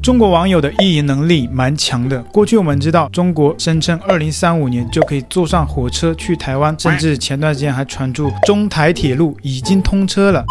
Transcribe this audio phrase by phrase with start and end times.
[0.00, 2.22] 中国网友的意淫能力蛮强的。
[2.24, 10.44] 过去我们知道，中国声称二零三五年就可以坐上火车去台湾，甚至前段时间还传出中台铁路已经通车了。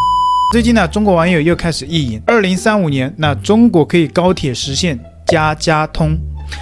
[0.51, 6.17] 最近呢，中国网友又开始意淫，二零三五年，那中国可以高铁实现家家通。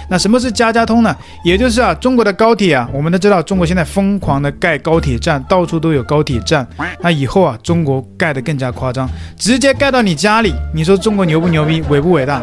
[0.08, 1.14] 那什么是家家通呢？
[1.44, 6.66] 也就是啊，中国的高铁啊，我们都知道，中国现在疯狂的盖高铁站，到处都有高铁站。
[7.00, 10.54] 那以后啊，中国盖得更加夸张，直接盖到你家里。
[10.72, 12.42] 你说中国牛不牛逼，伟不伟大？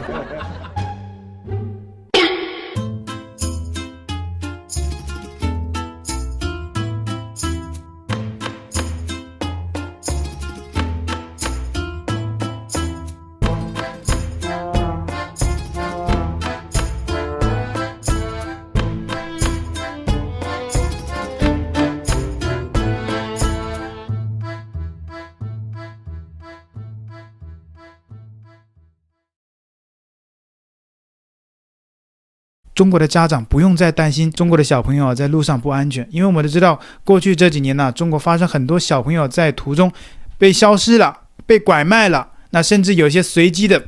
[32.76, 39.92] 中国的家长不用再担心中国的小朋友在路上不安全，因为我们都知道，过去这几年呢，中国发生很多小朋友在途中
[40.38, 41.16] 被消失了、
[41.46, 43.82] 被拐卖了，那甚至有些随机的。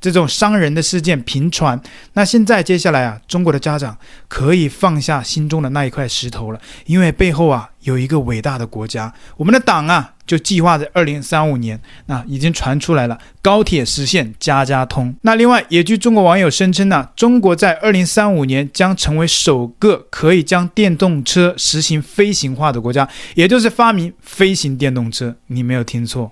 [0.00, 1.80] 这种伤人的事件频传，
[2.12, 3.96] 那现在接下来啊，中国的家长
[4.28, 15.14] 可以放下心中的那一块石头了，因为背后啊有一个伟大的国家，我们的党啊就计划在二零三五年，那已经传出来了，高铁实现家家通。
[15.22, 25.36] 那另外，也据中国网友声称呢，中国在二零三五年将成为首个可以将电动车实行飞行化的国家，也就是发明飞行电动车。
[25.46, 26.30] 你没有听错。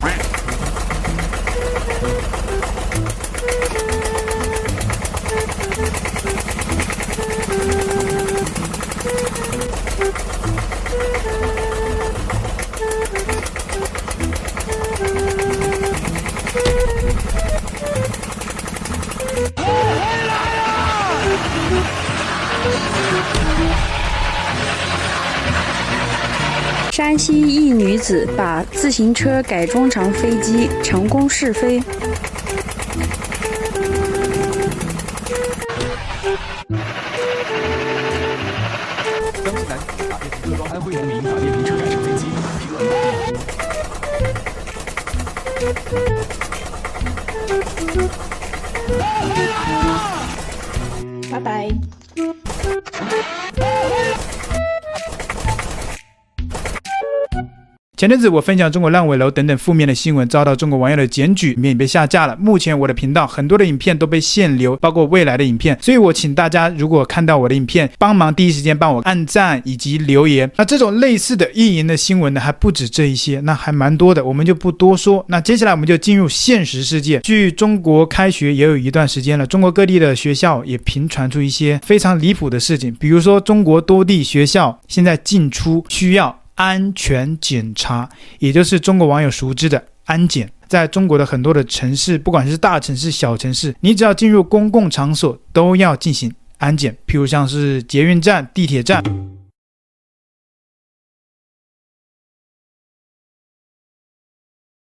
[27.94, 31.78] 女子把自行车改装成飞机，成功试飞。
[31.78, 31.86] 江
[39.56, 41.22] 西南京打电瓶车，安徽农民
[57.96, 62.36] 前阵子我分享中国烂尾楼等等负面的新闻，遭到中国网友的检举，影片被下架了。
[62.40, 65.78] 目前我的频道很多的影片都被限流，包括未来的影片。
[65.80, 70.50] 所以我请大家如果看到我的影片，帮忙第一时间帮我按赞以及留言。
[70.56, 75.24] 那这种类似的意淫的新闻呢，还不止这一些，那还蛮多的，我们就不多说。
[75.28, 77.20] 那接下来我们就进入现实世界。
[77.20, 86.40] 距中国开学也有一段时间了，中国各地的学校也频传出一些非常离谱的事情，比如说中国多地学校现在进出需要。
[86.54, 96.96] 安全检查，也就是中国网友熟知的安检，在中国的很多的城市，不管是大城市、小城市，你只要进入公共场所，都要进行安检。
[97.06, 99.02] 譬如像是捷运站、地铁站。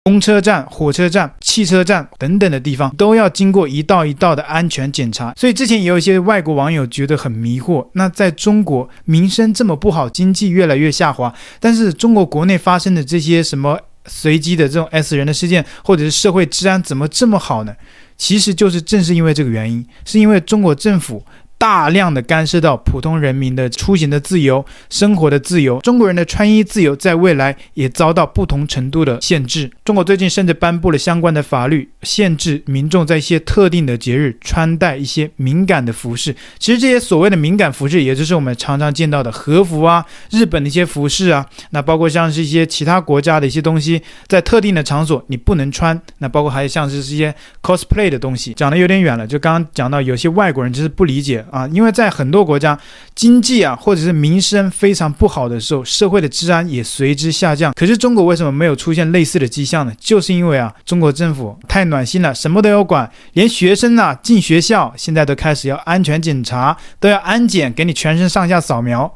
[0.05, 7.89] 公车站、火车站、汽车站等等的地方都要经过一道一道的安全检查，所以之前也有一些外国网友觉得很迷惑。
[7.95, 17.75] 那在中国名声这么不好，经济越来越下滑，但是中国国内发生的这些什么随机的这种 S 人的事件，或者是社会治安怎么这么好呢？
[18.19, 21.25] 其实就是正是因为这个原因，是因为中国政府。
[21.59, 29.69] 大量的干涉到普通人民的出行的自由、生活的自由，中国人的穿衣自由在未来也遭到不同程度的限制。
[29.85, 36.35] 中国最近甚至颁布了相关的法律，限制民众在一些特定的节日穿戴一些敏感的服饰。
[36.61, 46.01] 其实这些所谓的敏感服饰，也就是我们常常见到的和服啊、日本的一些服饰啊，那包括像是一些其他国家的一些东西，在特定的场所你不能穿。
[46.19, 49.27] 那包括还有像是这些 cosplay 的东西，讲的有点远了。
[49.27, 51.45] 就刚刚讲到有些外国人就是不理解。
[51.51, 52.79] 啊，因为在很多国家，
[53.15, 57.73] 经济啊或者是民生非常不好的时候，社会的治安也随之下降。
[57.75, 59.93] 可是中国为什么没有出现类似的迹象呢？
[59.99, 69.13] 就是因为啊，中国政府太暖心了，什么都要管，连学生呐进学校现在都开始要安全检查，都要安检，给你全身上下扫描。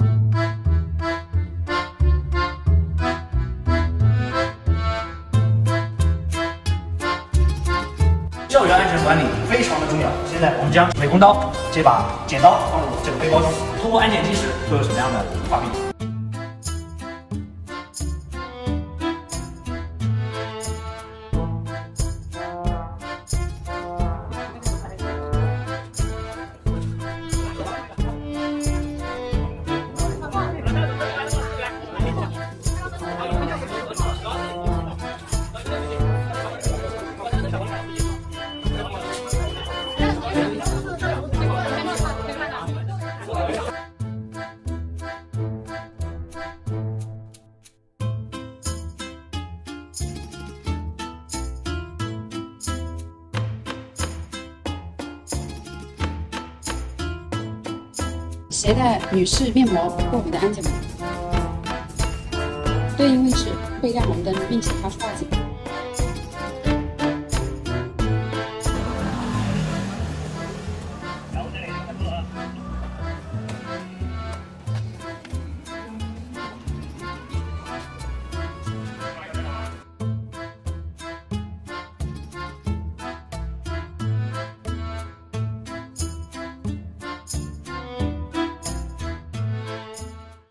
[8.53, 10.09] 校园安全管理非常的重要。
[10.31, 13.51] 现在我们将美工刀这把剪刀放入这个背包中，
[13.81, 15.92] 通过安检机时会有什么样的画面？
[58.63, 60.73] 携带女士面膜过敏的安检门。
[62.97, 63.47] 对应位置
[63.81, 65.27] 会亮红灯，并且发出报警。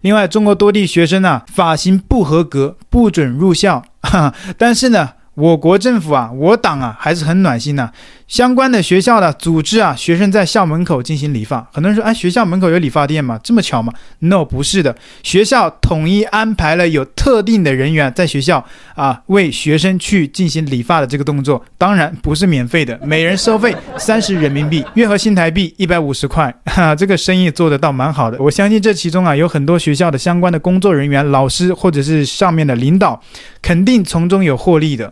[0.01, 3.83] 另外，中国多地学生啊，发型不合格，不准入校。
[4.57, 7.91] 但是呢，我国政府啊，我党啊，还是很暖心的、
[8.31, 11.67] 相关的学校的组织啊，学生在校门口进行理发。
[11.73, 13.37] 很多人说，哎，学校门口有理发店吗？
[13.43, 14.95] 这么巧吗？No，不是的。
[15.21, 21.61] 学校统一安排了有特定的人员在学校啊，为学生去进行理发的这个动作。
[21.77, 26.55] 当然不是免费的，每人收费三十人民币，约合新台币一百五十块。
[26.67, 28.37] 哈， 这个生意做得倒蛮好的。
[28.41, 33.21] 我相信这其中啊，有很多学校的相关的工作人员、老师或者是上面的领导，
[33.61, 35.11] 肯定从中有获利的。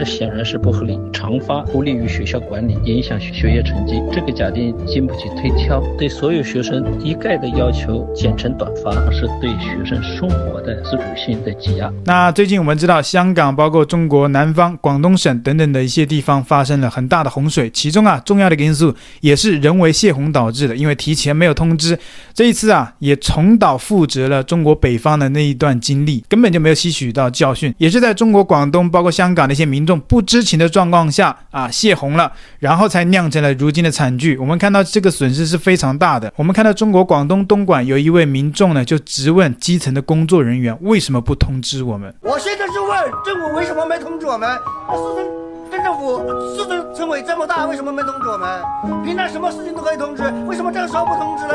[0.00, 4.00] 这显然是不合理，长发不利于学校管理，影响学业成绩。
[4.10, 5.78] 这个假定经不起推敲。
[5.98, 11.92] 对所有学生一概的要求剪成短发，是对学生生活的自主性的挤压。
[12.06, 21.98] 那最近我们知道，香港包括中国南方、广东省等等的一些地方发生了很大的洪水，其中啊重要的一个因素也是人为泄洪导致的，因为提前没有通知。
[22.32, 29.89] 这一次啊也重蹈覆辙了中国北方的那一段经历，根本就没有吸取到教训，也是在中国广东包括香港的一些民。
[29.98, 34.36] 不知情的状况下啊，泄洪了，然后才酿成了如今的惨剧。
[34.36, 36.30] 我们看到这个损失是非常大的。
[36.36, 42.14] 我们看到中国广东东莞有一位民众呢，就直问基层的工作人员为什么不通知我们？
[42.20, 44.48] 我现在就问政府为什么没通知我们？
[44.50, 45.26] 市政
[45.70, 46.18] 跟政府
[46.56, 48.62] 市政村委这么大，为什么没通知我们？
[49.04, 51.54] 平常什么事情都可以通知，为什么这个时候不通知呢？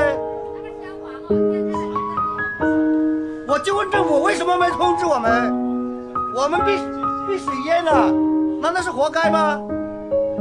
[3.48, 5.54] 我就问政府为什么没通知我们？
[6.36, 6.74] 我们必。
[7.28, 8.14] 被水淹了，
[8.62, 9.60] 难道是活该吗？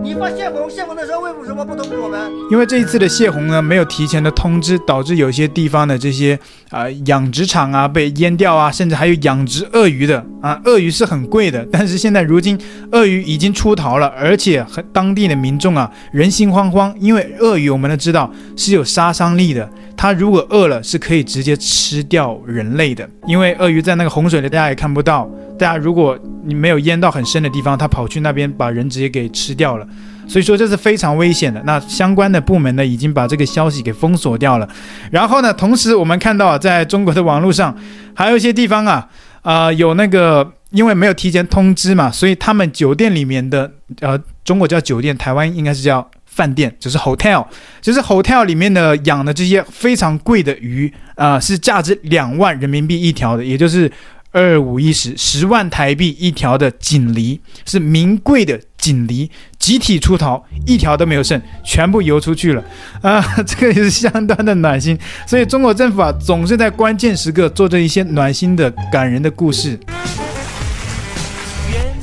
[0.03, 2.31] 你发泄洪泄洪的时候为什么不通知我们？
[2.51, 6.39] 因为这一次的泄洪呢，没有提前的通知，导致有些地方的这些
[6.71, 12.59] 啊、呃、养殖场啊被淹掉啊，甚至还有养殖鳄鱼的啊，鳄鱼是很贵的，但是现在如今
[12.93, 19.69] 鳄鱼已经出逃了，而且很当地的民众啊人心惶惶，因为鳄鱼我们都知道是有杀伤力的，
[20.05, 25.27] 它如果饿了是可以直接吃掉人类的，因为鳄鱼在那个洪水里大家也看不到。
[25.59, 29.89] 大家，如果你没有淹到很深的地方，他跑去那边把人直接给吃掉了，
[30.29, 31.63] 所以说这是非常危险的。
[31.65, 34.69] 那相关的部门呢，已经把这个消息给封锁掉了。
[35.11, 37.75] 然后呢，同时我们看到啊，在中国的网络上，
[38.13, 39.09] 还有一些地方啊，
[39.41, 47.47] 啊、呃，有那个因为没有提前通知嘛，所以他们酒店里面的，呃，中国叫酒店，台湾应该是叫饭店，就是 hotel，
[47.81, 53.91] 就是 hotel 里面的养的这些非常贵的鱼啊、呃，是价值两万人民币一条的，也就是。
[54.37, 62.65] 二五一十，十万台币一条的锦鲤，是名贵的锦鲤，集体出逃，一条都没有剩，全部游出去了
[63.01, 63.25] 啊！
[63.47, 64.99] 这个也是相当的暖心。
[65.25, 69.79] 所以中国政府啊，总是在关键时刻做着一些暖心的、感人的故事。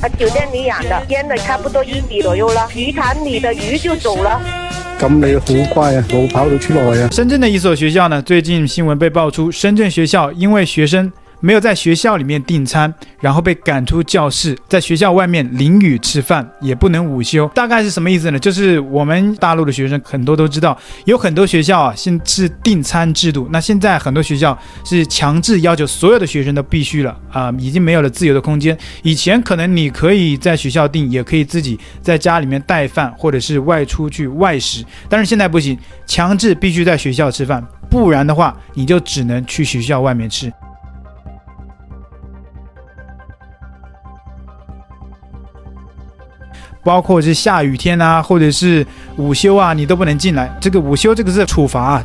[0.02, 4.42] 啊，酒店里养的淹了差不多一米左右了，鱼塘里的鱼就走了。
[4.98, 7.08] 咁你好怪啊，冇跑到出来啊！
[7.12, 11.12] 深圳的一所学校呢，最近新闻被爆出，深圳学校因为学生。
[11.42, 17.46] 没有在学校里面订餐，然后被赶出教室，在学校外面淋雨吃饭，也不能午休。
[17.48, 18.38] 大概是什么意思呢？
[18.38, 23.48] 就是我们大陆的学生很多都知道，有很多学校啊，现是订餐制度。
[23.50, 28.78] 那现在很多学校是强制要求所有的学生都必须了啊、已经没有了自由的空间。
[29.02, 40.52] 以前可能你可以在学校订，也可以自己在家里面带饭，或者是外出去外食，但是现在不行，强制必须在学校吃饭，不然的话你就只能去学校外面吃。
[46.84, 48.86] 包括是下雨天啊，或者是
[49.16, 50.50] 午休啊，你都不能进来。
[50.60, 52.04] 这个午休这个是处罚啊。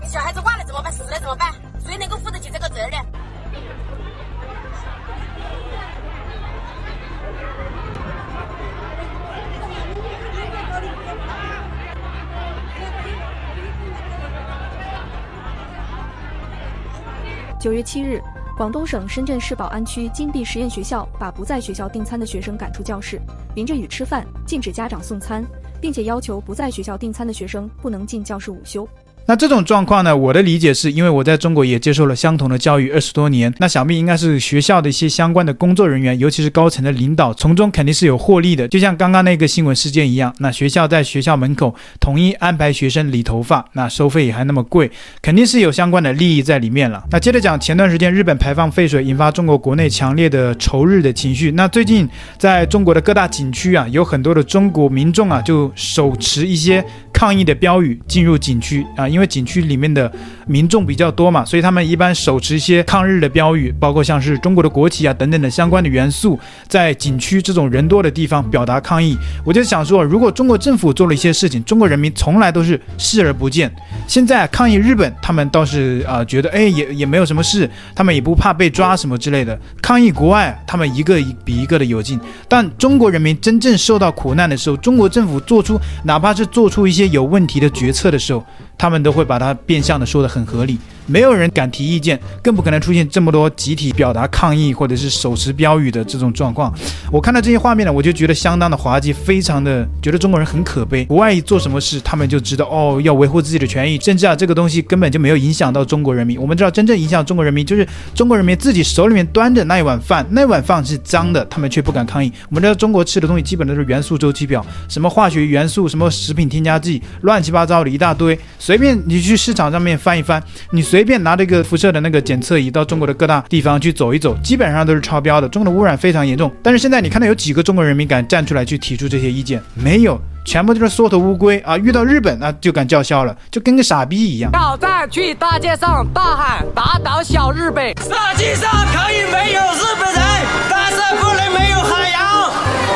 [17.59, 18.21] 九月七日。
[18.55, 23.21] 广东省深圳市宝安区金碧实验学校把不在学校订餐的学生赶出教室，
[23.53, 25.45] 淋着雨吃饭，禁止家长送餐，
[25.79, 28.87] 并且要求不在学校订餐的学生不能进教室午休。
[29.29, 38.65] 那这种状况呢，我的理解是因为我在中国也接受了相同的教育二十多年，那想必应该是学校的一些相关的工作人员，尤其是高层的领导，从中肯定是有获利的。
[38.69, 44.89] 就像刚刚那个新闻事件一样，那学校在学校门口统一安排学生理头发，那收费也还那么贵，
[45.21, 47.03] 肯定是有相关的利益在里面了。
[47.11, 52.07] 那接着讲，前段时间日本排放废水引发中国国内强烈的仇日的情绪，那最近
[52.37, 56.81] 在中国的各大景区啊，有很多的中国民众啊，就手持一些
[57.11, 60.11] 抗议的标语进入景区啊，因为景区里面的
[60.45, 69.17] 民众比较多嘛，所以他们一般手持一些抗日的标语，包括像是中国的国旗啊等等的相关的元素，在景区这种人多的地方表达抗议。
[69.43, 73.73] 我就想说，如果中国政府做了一些事情，中国人民从来都是视而不见。
[74.07, 79.59] 现在抗议日本，他们倒是啊、觉得哎也也没有什么事，他们也不怕被抓什么之类的。
[79.81, 82.19] 抗议国外，他们一个比一个的有劲。
[82.47, 88.45] 但中国人民真正受到苦难的时候，中国政府做出哪怕是做出一些有问题的决策的时候，
[88.77, 90.77] 他们都会把它变相的说的很合理。
[91.07, 96.73] 没有人敢提意见，更不可能出现这么多集体表达抗议或者是手持标语的这种状况。
[97.11, 101.05] 我看到这些画面呢，我就觉得相当的滑稽，非常的觉得中国人很可悲。
[101.05, 106.39] 国外一做什么事，他们就知道哦，要维护自己的权益，甚至啊，这个东西根本就没有影响到中国人民。
[106.39, 112.31] 我们知道，真正影响中国人民就是中国人民自己手里面端着那一碗饭，那碗饭是脏的，他们却不敢抗议。
[112.49, 125.47] 我们知道，中国吃的东西基本都是元素周期表，什么化学元素，什么食品添加剂，乱七八糟的一大堆，随便你去市场上面翻一翻，你随随便拿这个辐射的那个检测仪到中国的各大地方去走一走，基本上都是超标的。
[125.47, 126.51] 中国的污染非常严重。
[126.63, 129.61] 但是现在你看到有几个中国人民敢站出来去提出这些意见？
[129.75, 131.77] 没有，全部都是缩头乌龟啊！
[131.77, 134.51] 遇到日本那就敢叫嚣了，就跟个傻逼一样。
[134.51, 140.23] 挑战去大街上大喊“打倒小日本”，世界上可以没有日本人，
[140.67, 142.51] 但是不能没有海洋。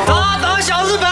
[0.08, 1.08] 打倒小日本，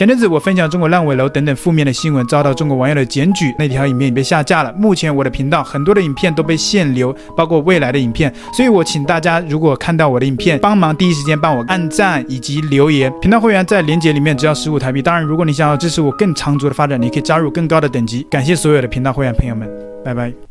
[0.00, 4.72] 前阵子我分享中国烂尾楼等等负面的新闻，遭到中国网友的检举，那条影片也被下架了。
[4.72, 13.12] 目前我的频道很多的影片都被限流，包括未来的影片，所以我请大家如果看到我的影片，帮忙第一时间帮我按赞以及留言。
[13.20, 18.26] 频道会员在链接里面只要十五台币，当然如果你想要支持我更长足的发展，你可以加入更高的等级。
[18.30, 19.68] 感谢所有的频道会员朋友们，
[20.02, 20.49] 拜拜。